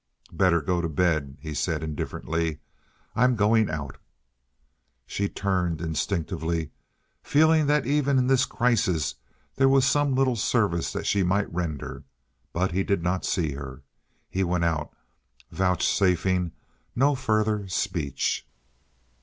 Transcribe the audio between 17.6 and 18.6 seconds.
speech.